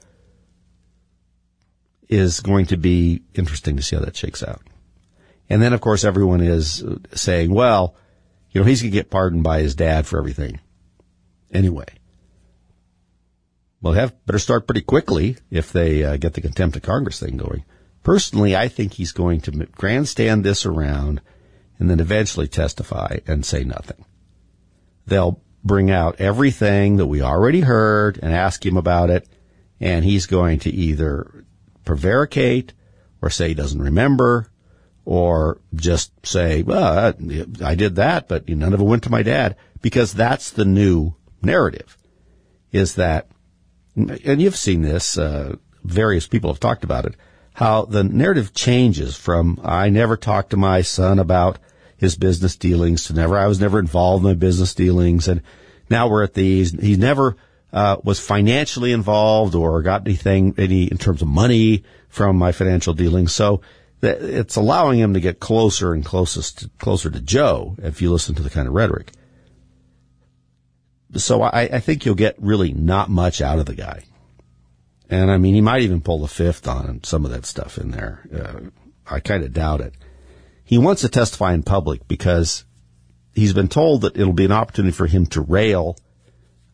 [2.09, 4.63] is going to be interesting to see how that shakes out.
[5.51, 6.83] And then, of course, everyone is
[7.15, 7.95] saying, well,
[8.51, 10.61] you know, he's going to get pardoned by his dad for everything.
[11.53, 11.87] Anyway.
[13.81, 17.37] Well, have better start pretty quickly if they uh, get the contempt of Congress thing
[17.37, 17.65] going.
[18.03, 21.21] Personally, I think he's going to grandstand this around
[21.79, 24.05] and then eventually testify and say nothing.
[25.07, 29.29] They'll bring out everything that we already heard and ask him about it,
[29.81, 31.45] and he's going to either
[31.85, 32.73] prevaricate
[33.21, 34.51] or say he doesn't remember
[35.05, 37.15] or just say, well,
[37.65, 41.15] I did that, but none of it went to my dad because that's the new
[41.43, 41.97] narrative
[42.73, 43.29] is that,
[43.97, 47.15] and you've seen this, uh, various people have talked about it
[47.59, 51.59] how the narrative changes from I never talked to my son about
[51.97, 55.43] his business dealings to never I was never involved in my business dealings and
[55.91, 57.37] now we're at these he never
[57.73, 62.95] uh, was financially involved or got anything any in terms of money from my financial
[62.95, 63.35] dealings.
[63.35, 63.61] So
[64.03, 68.37] it's allowing him to get closer and closest to, closer to Joe if you listen
[68.37, 69.11] to the kind of rhetoric.
[71.17, 74.05] So I, I think you'll get really not much out of the guy
[75.09, 77.91] and I mean, he might even pull the fifth on some of that stuff in
[77.91, 78.29] there.
[78.35, 78.71] Uh,
[79.07, 79.95] I kind of doubt it.
[80.65, 82.65] He wants to testify in public because
[83.35, 85.97] he's been told that it'll be an opportunity for him to rail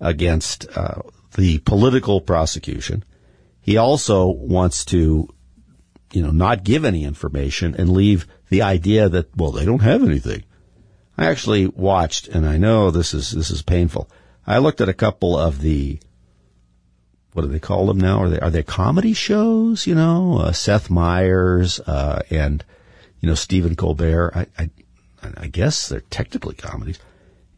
[0.01, 1.03] against uh,
[1.37, 3.05] the political prosecution.
[3.61, 5.29] He also wants to,
[6.13, 10.03] you know, not give any information and leave the idea that well, they don't have
[10.03, 10.45] anything.
[11.17, 14.11] I actually watched, and I know this is this is painful.
[14.47, 16.01] I looked at a couple of the
[17.35, 18.23] what do they call them now?
[18.23, 19.87] Are they are they comedy shows?
[19.87, 22.65] You know, uh, Seth Meyers uh, and
[23.21, 24.33] you know Stephen Colbert.
[24.35, 24.71] I, I
[25.37, 26.99] I guess they're technically comedies.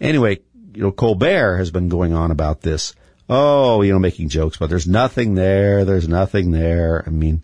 [0.01, 0.41] Anyway,
[0.75, 2.95] you know, Colbert has been going on about this.
[3.29, 5.85] Oh, you know, making jokes, but there's nothing there.
[5.85, 7.03] There's nothing there.
[7.07, 7.43] I mean,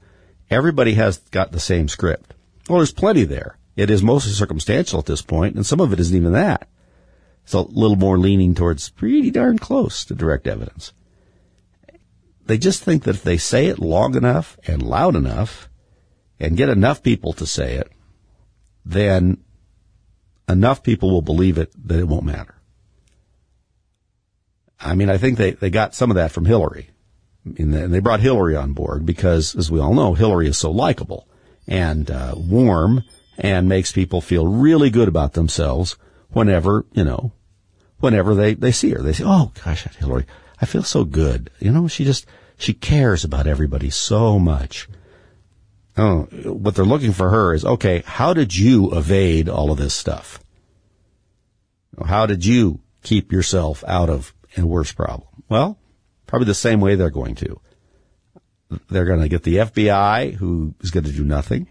[0.49, 2.35] everybody has got the same script.
[2.69, 3.59] Well, there's plenty there.
[3.77, 6.69] It is mostly circumstantial at this point, and some of it isn't even that.
[7.45, 10.93] It's a little more leaning towards pretty darn close to direct evidence.
[12.47, 15.69] They just think that if they say it long enough and loud enough
[16.41, 17.91] and get enough people to say it,
[18.85, 19.39] then
[20.49, 22.57] enough people will believe it that it won't matter.
[24.81, 26.91] I mean, I think they, they got some of that from Hillary.
[27.45, 31.29] and they brought Hillary on board because, as we all know, Hillary is so likable
[31.69, 33.05] and uh, warm
[33.39, 35.97] and makes people feel really good about themselves
[36.31, 37.33] whenever, you know,
[38.01, 39.03] whenever they, they see her.
[39.03, 40.27] They say, oh gosh, Hillary,
[40.63, 41.51] I feel so good.
[41.59, 42.25] You know, she just,
[42.57, 44.89] she cares about everybody so much.
[45.99, 49.93] Oh, what they're looking for her is, okay, how did you evade all of this
[49.93, 50.39] stuff?
[52.07, 55.29] How did you keep yourself out of a worse problem?
[55.49, 55.79] Well,
[56.27, 57.61] probably the same way they're going to.
[58.89, 61.69] They're going to get the FBI, who is going to do nothing,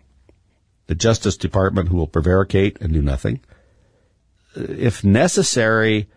[0.87, 3.39] the Justice Department, who will prevaricate and do nothing.
[4.53, 6.09] If necessary,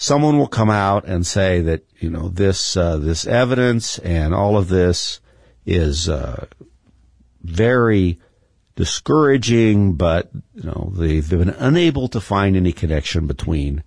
[0.00, 4.56] someone will come out and say that you know this uh, this evidence and all
[4.56, 5.20] of this
[5.66, 6.46] is uh,
[7.42, 8.18] very
[8.74, 13.84] discouraging, but you know they've been unable to find any connection between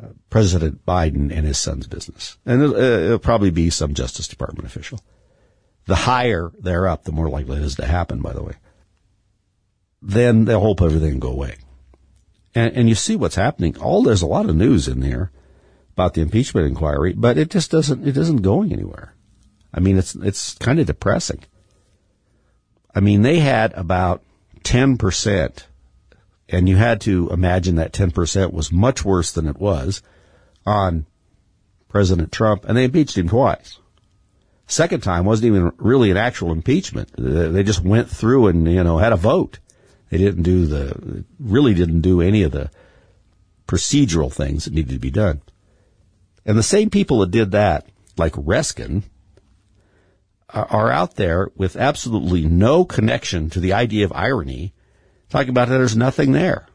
[0.00, 4.68] uh, President Biden and his son's business, and it'll, it'll, probably be some Justice Department
[4.68, 5.00] official.
[5.86, 8.20] The higher they're up, the more likely it is to happen.
[8.20, 8.54] By the way,
[10.02, 11.56] then they'll hope everything will go away,
[12.54, 13.76] and, and you see what's happening.
[13.78, 15.30] All there's a lot of news in there
[15.92, 19.14] about the impeachment inquiry, but it just doesn't it isn't going anywhere.
[19.72, 21.44] I mean, it's it's kind of depressing.
[22.94, 24.22] I mean, they had about
[24.62, 25.64] 10%,
[26.48, 30.00] and you had to imagine that 10% was much worse than it was
[30.64, 31.06] on
[31.88, 33.78] President Trump, and they impeached him twice.
[34.66, 37.10] Second time wasn't even really an actual impeachment.
[37.18, 39.58] They just went through and, you know, had a vote.
[40.10, 42.70] They didn't do the, really didn't do any of the
[43.66, 45.42] procedural things that needed to be done.
[46.44, 49.04] And the same people that did that, like Raskin,
[50.48, 54.72] are out there with absolutely no connection to the idea of irony,
[55.28, 56.66] talking about that there's nothing there.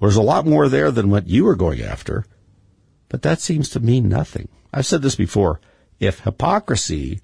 [0.00, 2.24] There's a lot more there than what you are going after,
[3.08, 4.48] but that seems to mean nothing.
[4.72, 5.60] I've said this before.
[6.00, 7.20] If hypocrisy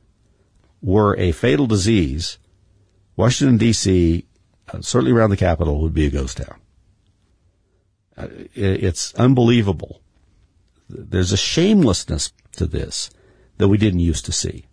[0.81, 2.39] were a fatal disease,
[3.17, 4.27] Washington D.C.,
[4.81, 6.61] certainly around the Capitol, would be a ghost town.
[8.17, 10.03] Uh, it's unbelievable.
[10.89, 13.11] There's a shamelessness to this
[13.59, 14.67] that we didn't used to see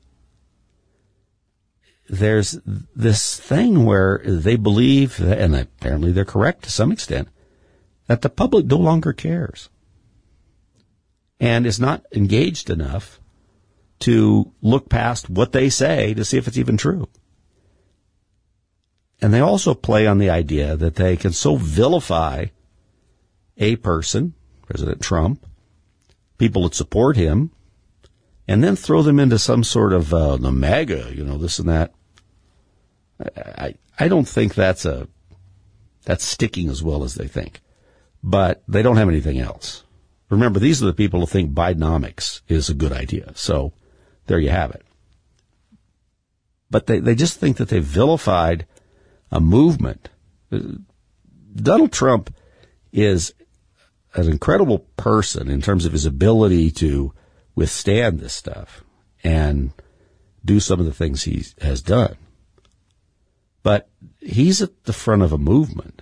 [2.09, 2.59] there's
[2.95, 7.29] this thing where they believe, that, and apparently they're correct to some extent,
[8.07, 9.69] that the public no longer cares
[11.39, 13.19] and is not engaged enough
[13.99, 17.07] to look past what they say to see if it's even true.
[19.21, 22.45] And they also play on the idea that they can so vilify
[23.57, 24.33] a person,
[24.65, 25.45] President Trump,
[26.37, 27.51] people that support him,
[28.47, 31.69] and then throw them into some sort of uh, the MAGA, you know, this and
[31.69, 31.93] that.
[33.35, 35.07] I, I don't think that's a,
[36.05, 37.61] that's sticking as well as they think.
[38.23, 39.83] But they don't have anything else.
[40.29, 43.33] Remember, these are the people who think Bidenomics is a good idea.
[43.35, 43.73] So
[44.27, 44.85] there you have it.
[46.71, 48.65] But they, they just think that they've vilified
[49.31, 50.09] a movement.
[50.51, 50.59] Uh,
[51.55, 52.33] Donald Trump
[52.91, 53.33] is
[54.13, 57.13] an incredible person in terms of his ability to
[57.55, 58.83] withstand this stuff
[59.23, 59.71] and
[60.43, 62.15] do some of the things he has done.
[63.61, 63.89] But
[64.19, 66.01] he's at the front of a movement.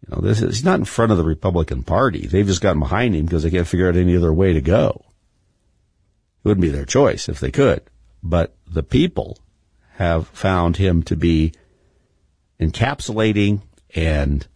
[0.00, 2.26] You know, this is, he's not in front of the Republican Party.
[2.26, 5.04] They've just gotten behind him because they can't figure out any other way to go.
[6.44, 7.82] It wouldn't be their choice if they could.
[8.22, 9.38] But the people
[9.96, 11.52] have found him to be
[12.60, 13.62] encapsulating
[13.94, 14.46] and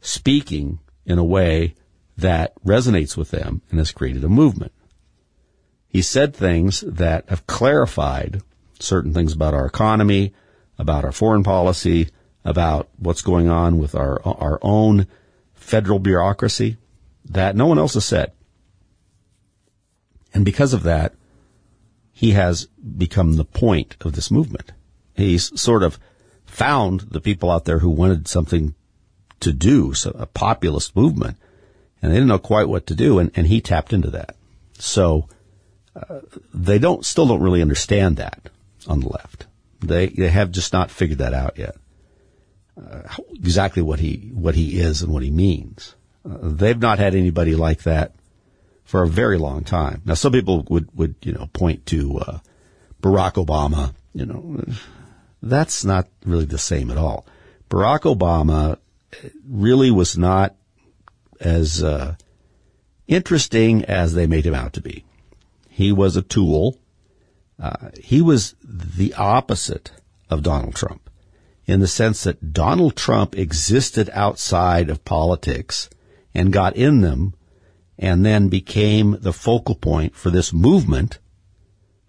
[0.00, 1.74] speaking in a way
[2.16, 4.72] that resonates with them and has created a movement.
[5.88, 8.42] He said things that have clarified
[8.78, 10.32] certain things about our economy,
[10.78, 12.08] about our foreign policy,
[12.44, 15.06] about what's going on with our, our own
[15.54, 16.76] federal bureaucracy
[17.24, 18.32] that no one else has said.
[20.34, 21.14] And because of that,
[22.12, 24.72] he has become the point of this movement.
[25.16, 25.98] He's sort of
[26.46, 28.74] found the people out there who wanted something
[29.40, 31.36] to do, so a populist movement,
[32.00, 34.36] and they didn't know quite what to do, and, and he tapped into that.
[34.78, 35.28] So
[35.94, 36.20] uh,
[36.52, 38.50] they don't still don't really understand that
[38.86, 39.46] on the left.
[39.80, 41.76] They, they have just not figured that out yet.
[42.76, 43.02] uh,
[43.34, 45.94] exactly what he what he is and what he means.
[46.28, 48.12] Uh, they've not had anybody like that
[48.84, 50.02] for a very long time.
[50.04, 52.38] Now, some people would would you know point to uh,
[53.02, 53.94] Barack Obama.
[54.12, 54.64] You know,
[55.44, 57.26] that's not really the same at all.
[57.70, 58.78] Barack Obama
[59.48, 60.54] really was not
[61.40, 62.14] as uh,
[63.06, 65.04] interesting as they made him out to be.
[65.68, 66.78] He was a tool.
[67.58, 69.92] Uh, he was the opposite
[70.30, 71.10] of Donald Trump
[71.66, 75.88] in the sense that Donald Trump existed outside of politics
[76.34, 77.34] and got in them
[77.98, 81.18] and then became the focal point for this movement,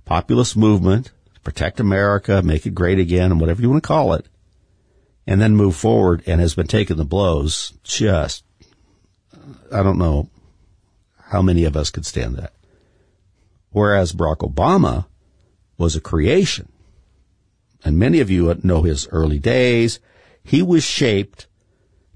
[0.04, 1.12] populist movement,
[1.46, 4.26] protect America, make it great again, and whatever you want to call it,
[5.26, 8.44] and then move forward and has been taking the blows just,
[9.72, 10.30] I don't know
[11.30, 12.52] how many of us could stand that.
[13.70, 15.06] Whereas Barack Obama
[15.78, 16.72] was a creation.
[17.84, 20.00] And many of you know his early days.
[20.44, 21.48] He was shaped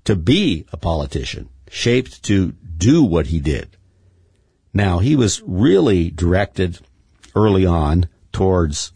[0.05, 3.77] to be a politician, shaped to do what he did.
[4.73, 6.79] Now, he was really directed
[7.35, 8.91] early on towards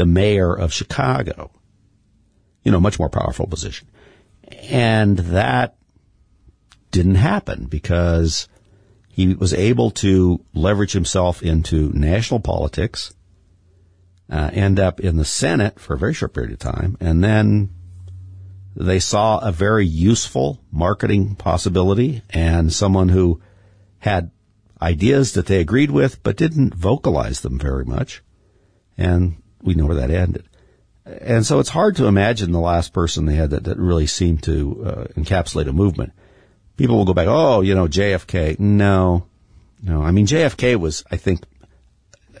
[0.00, 1.50] the mayor of Chicago.
[2.62, 3.86] You know, much more powerful position.
[4.70, 5.76] And that
[6.90, 8.48] didn't happen because
[9.08, 13.12] he was able to leverage himself into national politics,
[14.30, 17.68] uh, end up in the Senate for a very short period of time, and then
[18.74, 23.38] they saw a very useful marketing possibility and someone who
[23.98, 24.30] had
[24.80, 28.22] ideas that they agreed with but didn't vocalize them very much.
[28.96, 30.44] And we know where that ended.
[31.04, 34.42] And so it's hard to imagine the last person they had that, that really seemed
[34.44, 36.12] to uh, encapsulate a movement
[36.80, 38.58] people will go back, oh, you know, JFK.
[38.58, 39.26] No,
[39.82, 40.02] no.
[40.02, 41.42] I mean, JFK was, I think,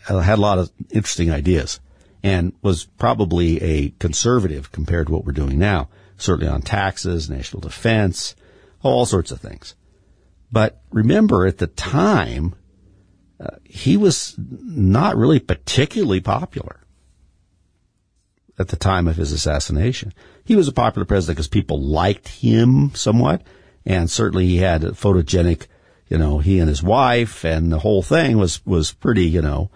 [0.08, 1.78] uh, had a lot of interesting ideas
[2.22, 7.60] and was probably a conservative compared to what we're doing now, certainly on taxes, national
[7.60, 8.34] defense,
[8.82, 9.74] all sorts of things.
[10.50, 12.54] But remember at the time,
[13.38, 16.79] uh, he was not really particularly popular
[18.60, 20.12] at the time of his assassination.
[20.44, 23.42] He was a popular president because people liked him somewhat
[23.84, 25.66] and certainly he had a photogenic,
[26.08, 29.70] you know, he and his wife, and the whole thing was was pretty, you know,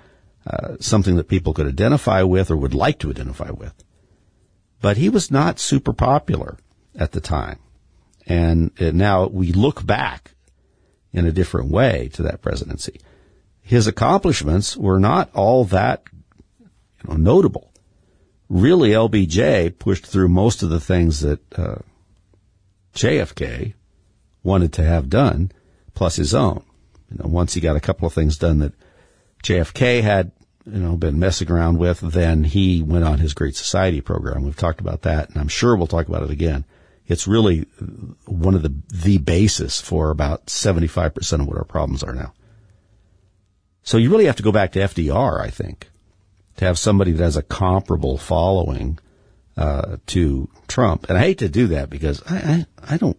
[0.47, 3.73] uh, something that people could identify with or would like to identify with.
[4.81, 6.59] But he was not super popular
[6.94, 7.59] at the time,
[8.27, 10.33] and, and now we look back
[11.12, 13.01] in a different way to that presidency.
[13.62, 16.03] His accomplishments were not all that
[16.61, 17.73] you know, notable.
[18.49, 21.77] Really, LBJ pushed through most of the things that uh,
[22.95, 23.75] JFK
[24.43, 25.51] wanted to have done,
[25.95, 26.63] plus his own.
[27.11, 28.75] You know, once he got a couple of things done that
[29.43, 30.33] JFK had,
[30.67, 34.45] you know, been messing around with, then he went on his Great Society program.
[34.45, 36.65] We've talked about that, and I'm sure we'll talk about it again.
[37.07, 37.67] It's really
[38.27, 42.33] one of the the basis for about 75% of what our problems are now.
[43.83, 45.91] So you really have to go back to FDR, I think,
[46.57, 48.99] to have somebody that has a comparable following
[49.57, 51.09] uh, to Trump.
[51.09, 53.19] And I hate to do that because I, I, I don't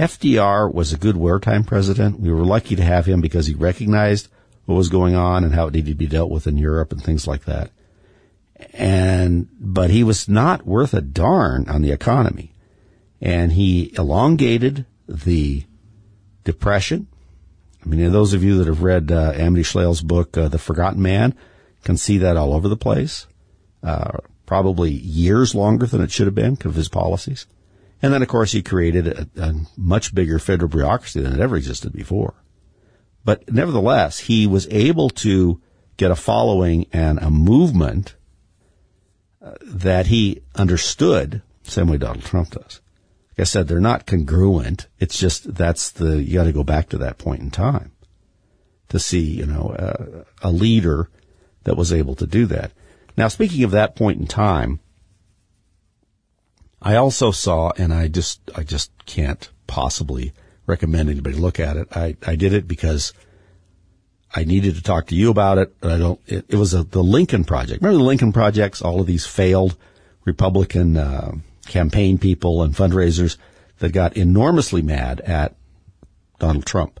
[0.00, 2.20] FDR was a good wartime president.
[2.20, 4.28] We were lucky to have him because he recognized
[4.64, 7.02] what was going on and how it needed to be dealt with in Europe and
[7.02, 7.70] things like that.
[8.72, 12.54] And, but he was not worth a darn on the economy.
[13.20, 15.64] And he elongated the
[16.44, 17.06] depression.
[17.84, 21.02] I mean, those of you that have read uh, Amity Shlaes's book, uh, The Forgotten
[21.02, 21.34] Man,
[21.84, 23.26] can see that all over the place.
[23.82, 27.46] Uh, probably years longer than it should have been because of his policies.
[28.02, 31.56] And then, of course, he created a, a much bigger federal bureaucracy than had ever
[31.56, 32.34] existed before.
[33.24, 35.60] But nevertheless, he was able to
[35.96, 38.16] get a following and a movement
[39.40, 42.80] uh, that he understood, same way Donald Trump does.
[43.30, 44.88] Like I said, they're not congruent.
[44.98, 47.92] It's just that's the you got to go back to that point in time
[48.88, 51.08] to see, you know, uh, a leader
[51.64, 52.72] that was able to do that.
[53.16, 54.80] Now, speaking of that point in time,
[56.80, 60.32] I also saw, and I just, I just can't possibly
[60.66, 61.88] recommend anybody look at it.
[61.94, 63.12] I, I did it because
[64.34, 66.84] I needed to talk to you about it, but I don't, it, it was a,
[66.84, 67.82] the Lincoln Project.
[67.82, 68.80] Remember the Lincoln Projects?
[68.80, 69.76] All of these failed
[70.24, 71.32] Republican, uh,
[71.66, 73.36] campaign people and fundraisers
[73.78, 75.56] that got enormously mad at
[76.38, 77.00] Donald Trump.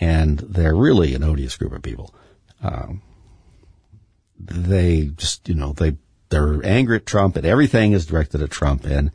[0.00, 2.14] And they're really an odious group of people.
[2.62, 3.02] Um,
[4.38, 5.96] they just, you know, they
[6.30, 9.12] they're angry at Trump, and everything is directed at Trump, and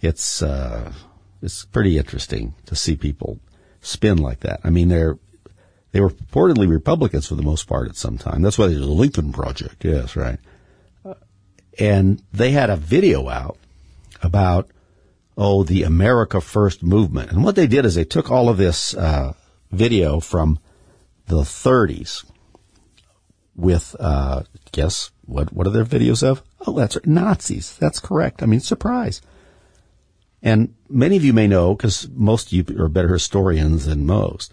[0.00, 0.92] it's uh,
[1.42, 3.38] it's pretty interesting to see people
[3.80, 4.60] spin like that.
[4.64, 5.18] I mean, they're
[5.92, 8.42] they were purportedly Republicans for the most part at some time.
[8.42, 9.84] That's why there's a Lincoln Project.
[9.84, 10.38] Yes, right.
[11.78, 13.56] and they had a video out
[14.22, 14.70] about,
[15.36, 17.30] oh, the America First movement.
[17.30, 19.32] And what they did is they took all of this uh,
[19.70, 20.58] video from
[21.28, 22.24] the 30s
[23.56, 24.42] with, uh,
[24.72, 25.52] guess what?
[25.52, 26.42] What are their videos of?
[26.66, 27.76] Oh, that's Nazis.
[27.78, 28.42] That's correct.
[28.42, 29.22] I mean, surprise.
[30.42, 34.52] And many of you may know, because most of you are better historians than most,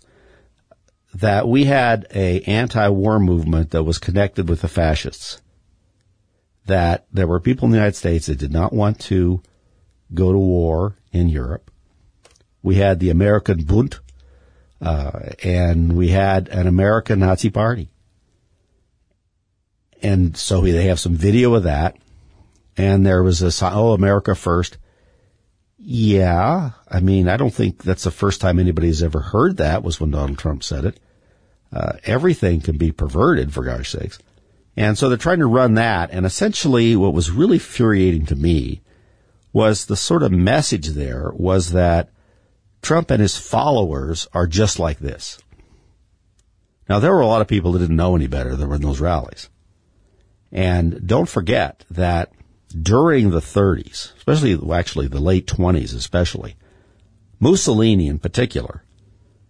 [1.14, 5.42] that we had a anti-war movement that was connected with the fascists.
[6.66, 9.44] That there were people in the United States that did not want to
[10.14, 11.70] go to war in Europe.
[12.64, 14.00] We had the American Bund,
[14.82, 17.90] uh, and we had an American Nazi party.
[20.04, 21.98] And so they have some video of that.
[22.76, 24.78] And there was a, oh, America first.
[25.78, 26.72] Yeah.
[26.88, 30.12] I mean, I don't think that's the first time anybody's ever heard that was when
[30.12, 31.00] Donald Trump said it.
[31.72, 34.20] Uh, everything can be perverted for gosh sakes.
[34.76, 36.12] And so they're trying to run that.
[36.12, 38.82] And essentially what was really infuriating to me
[39.54, 42.10] was the sort of message there was that
[42.82, 45.40] Trump and his followers are just like this.
[46.90, 48.82] Now, there were a lot of people that didn't know any better that were in
[48.82, 49.50] those rallies.
[50.54, 52.32] And don't forget that
[52.80, 56.56] during the 30s, especially actually the late 20s especially,
[57.40, 58.84] Mussolini in particular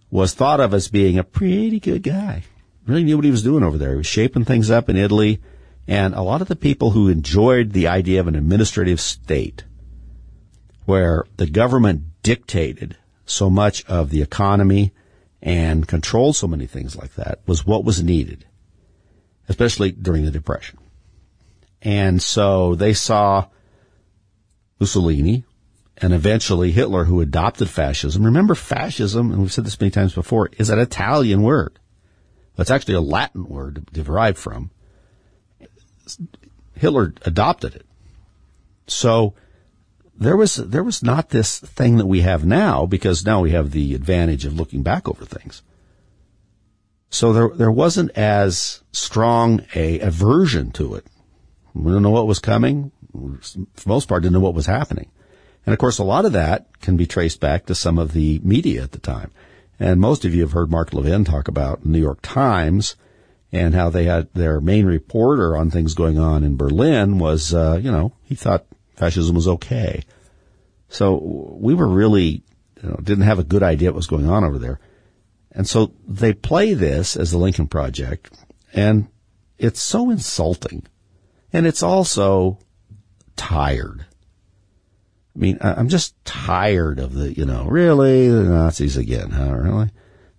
[0.10, 2.44] was thought of as being a pretty good guy.
[2.88, 3.92] Really knew what he was doing over there.
[3.92, 5.42] He was shaping things up in Italy.
[5.88, 9.66] And a lot of the people who enjoyed the idea of an administrative state
[10.86, 14.94] where the government dictated so much of the economy
[15.42, 18.46] and controlled so many things like that was what was needed,
[19.50, 20.80] especially during the Depression.
[21.84, 23.48] And so they saw
[24.80, 25.44] Mussolini
[25.98, 28.24] and eventually Hitler who adopted fascism.
[28.24, 31.78] Remember fascism, and we've said this many times before, is an Italian word.
[32.58, 34.72] It's actually a Latin word derived from.
[36.76, 37.86] Hitler adopted it.
[38.88, 39.34] So
[40.16, 43.72] there was there was not this thing that we have now because now we have
[43.72, 45.62] the advantage of looking back over things.
[47.10, 51.06] So there there wasn't as strong a aversion to it.
[51.74, 52.92] We don't know what was coming.
[53.12, 55.10] For most part, didn't know what was happening.
[55.66, 58.40] And of course, a lot of that can be traced back to some of the
[58.44, 59.32] media at the time.
[59.80, 62.96] And most of you have heard Mark Levin talk about New York Times
[63.52, 67.80] and how they had their main reporter on things going on in Berlin was, uh,
[67.82, 68.66] you know, he thought
[68.96, 70.04] fascism was okay.
[70.90, 71.18] So
[71.60, 72.44] we were really,
[72.82, 74.80] you know, didn't have a good idea what was going on over there.
[75.52, 78.32] And so they play this as the Lincoln Project
[78.74, 79.08] and
[79.58, 80.86] it's so insulting.
[81.54, 82.58] And it's also
[83.36, 84.06] tired.
[85.36, 89.54] I mean, I'm just tired of the, you know, really the Nazis again, huh?
[89.54, 89.90] Really?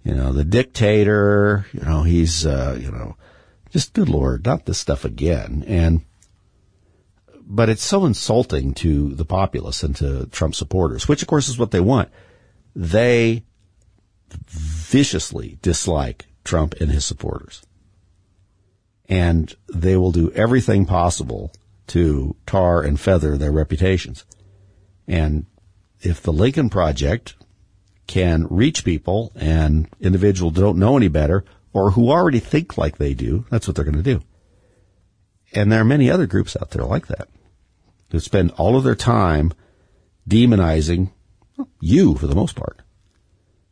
[0.04, 3.16] You know, the dictator, you know, he's, uh, you know,
[3.70, 5.64] just good Lord, not this stuff again.
[5.66, 6.04] And,
[7.40, 11.58] but it's so insulting to the populace and to Trump supporters, which of course is
[11.58, 12.08] what they want.
[12.76, 13.44] They
[14.46, 17.62] viciously dislike Trump and his supporters.
[19.08, 21.52] And they will do everything possible
[21.88, 24.24] to tar and feather their reputations.
[25.06, 25.46] And
[26.00, 27.34] if the Lincoln Project
[28.06, 33.14] can reach people and individuals don't know any better or who already think like they
[33.14, 34.22] do, that's what they're going to do.
[35.52, 37.28] And there are many other groups out there like that
[38.10, 39.52] who spend all of their time
[40.28, 41.10] demonizing
[41.80, 42.80] you for the most part.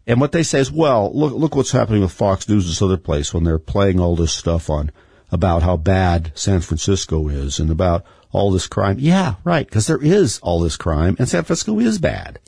[0.06, 2.96] And what they say is, well, look, look what's happening with Fox News this other
[2.96, 4.90] place when they're playing all this stuff on
[5.32, 8.98] about how bad San Francisco is and about all this crime.
[9.00, 12.38] Yeah, right, because there is all this crime and San Francisco is bad.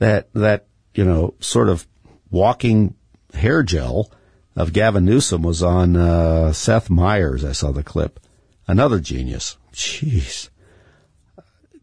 [0.00, 1.86] That, that, you know, sort of
[2.30, 2.96] walking
[3.32, 4.10] hair gel
[4.56, 7.44] of Gavin Newsom was on, uh, Seth Meyers.
[7.44, 8.20] I saw the clip.
[8.66, 9.56] Another genius.
[9.72, 10.48] Jeez.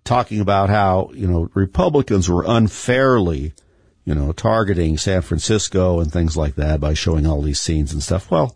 [0.04, 3.54] Talking about how, you know, Republicans were unfairly,
[4.04, 8.04] you know, targeting San Francisco and things like that by showing all these scenes and
[8.04, 8.30] stuff.
[8.30, 8.56] Well,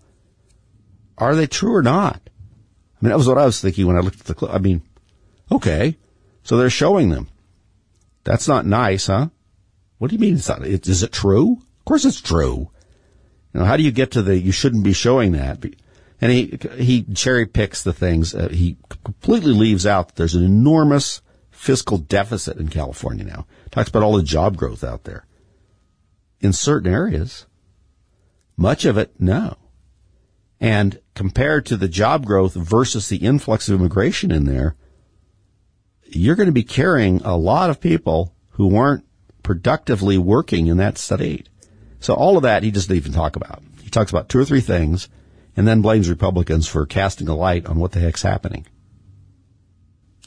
[1.18, 2.22] are they true or not?
[2.26, 4.53] I mean, that was what I was thinking when I looked at the clip.
[4.53, 4.82] I mean,
[5.51, 5.97] okay,
[6.43, 7.28] so they're showing them.
[8.24, 9.30] That's not nice, huh?
[9.97, 10.66] What do you mean it's not?
[10.66, 11.53] Is it true?
[11.53, 12.70] Of course it's true.
[13.53, 15.63] You know, how do you get to the, you shouldn't be showing that?
[16.20, 18.34] And he, he cherry picks the things.
[18.34, 23.45] Uh, he completely leaves out that there's an enormous fiscal deficit in California now.
[23.72, 25.26] Talks about all the job growth out there.
[26.39, 27.45] In certain areas.
[28.57, 29.57] Much of it, no.
[30.66, 34.76] And compared to the job growth versus the influx of immigration in there,
[36.05, 39.05] you're going to be carrying a lot of people who weren't
[39.43, 41.49] productively working in that state.
[41.99, 43.61] So all of that he doesn't even talk about.
[43.84, 45.07] He talks about two or three things
[45.55, 48.66] and then blames Republicans for casting a light on what the heck's happening.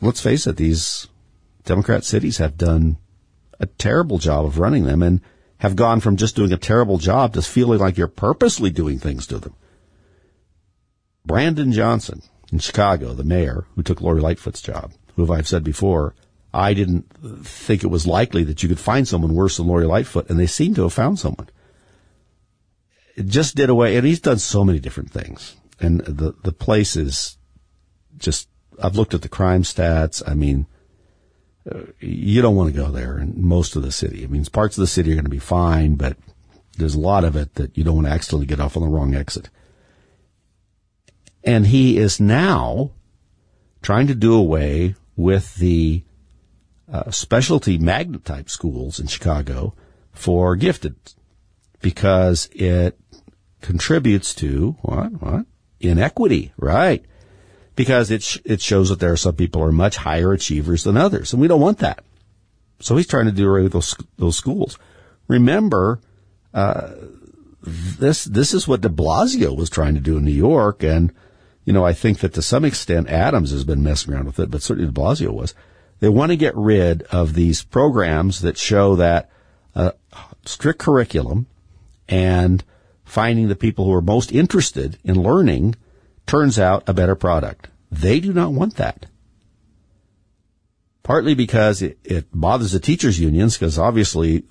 [0.01, 1.09] Let's face it, these
[1.65, 2.99] Democrat cities have done
[3.59, 5.21] a terrible job of running them and
[5.57, 9.27] have gone from just doing a terrible job to feeling like you're purposely doing things
[9.27, 9.57] to them.
[11.29, 16.15] Brandon Johnson in Chicago, the mayor who took Lori Lightfoot's job, who I've said before,
[16.53, 17.05] I didn't
[17.45, 20.47] think it was likely that you could find someone worse than Lori Lightfoot, and they
[20.47, 21.51] seem to have found someone.
[23.15, 25.55] It just did away, and he's done so many different things.
[25.79, 27.37] And the, the place is
[28.17, 28.49] just,
[28.83, 30.23] I've looked at the crime stats.
[30.27, 30.67] I mean,
[31.71, 34.25] uh, you don't want to go there in most of the city.
[34.25, 36.17] I mean, parts of the city are going to be fine, but
[36.79, 38.89] there's a lot of it that you don't want to accidentally get off on the
[38.89, 39.51] wrong exit.
[41.45, 42.93] And he is now
[43.83, 46.05] trying to do away with the
[46.91, 49.75] uh, specialty magnet type schools in Chicago
[50.13, 50.97] for gifted
[51.81, 52.99] because it
[53.61, 55.47] contributes to what what
[55.81, 57.05] inequity, right?
[57.77, 60.85] Because it sh- it shows that there are some people who are much higher achievers
[60.85, 62.05] than others, and we don't want that.
[62.81, 64.79] So he's trying to do away with those those schools.
[65.29, 66.01] Remember,
[66.55, 66.93] uh,
[67.63, 71.13] this this is what De Blasio was trying to do in New York, and
[71.69, 74.51] you know I think that to some extent Adams has been messing around with it,
[74.51, 75.55] but certainly De Blasio was.
[76.01, 79.29] They want to get rid of these programs that show that
[79.75, 79.91] uh,
[80.47, 81.47] strict curriculum
[82.09, 82.65] and
[83.05, 85.75] finding the people who are most interested in learning
[86.25, 87.69] turns out a better product.
[87.93, 89.05] They do not want that.
[91.03, 94.43] Partly because it, it bothers the teachers unions because obviously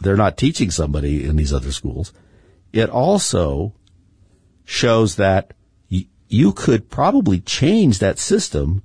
[0.00, 2.12] they're not teaching somebody in these other schools.
[2.72, 3.72] It also
[4.64, 5.54] shows that
[6.32, 8.82] you could probably change that system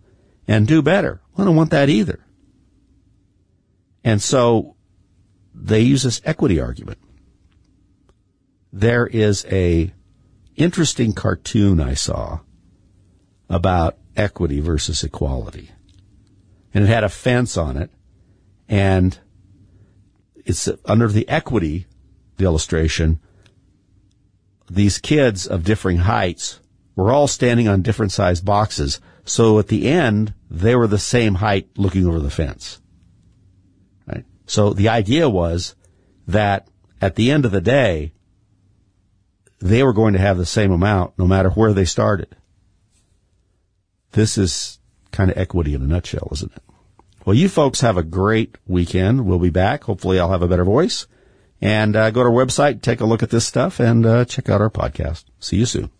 [0.47, 1.21] and do better.
[1.37, 2.19] I don't want that either.
[4.03, 4.75] And so
[5.55, 6.99] they use this equity argument.
[8.73, 9.93] There is a
[10.57, 12.39] interesting cartoon I saw
[13.49, 15.71] about equity versus equality.
[16.73, 17.91] And it had a fence on it
[18.67, 19.17] and
[20.35, 21.87] it's under the equity,
[22.35, 23.21] the illustration,
[24.69, 26.59] these kids of differing heights
[26.97, 28.99] were all standing on different sized boxes.
[29.23, 32.81] So at the end, they were the same height looking over the fence.
[34.07, 34.25] Right?
[34.47, 35.75] So the idea was
[36.27, 36.67] that
[36.99, 38.13] at the end of the day,
[39.59, 42.35] they were going to have the same amount no matter where they started.
[44.11, 44.79] This is
[45.11, 46.63] kind of equity in a nutshell, isn't it?
[47.25, 49.25] Well, you folks have a great weekend.
[49.25, 49.83] We'll be back.
[49.83, 51.05] Hopefully I'll have a better voice
[51.61, 54.49] and uh, go to our website, take a look at this stuff and uh, check
[54.49, 55.25] out our podcast.
[55.39, 55.91] See you soon.